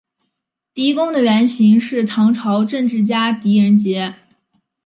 [0.73, 4.15] 狄公的原型是唐朝政治家狄仁杰。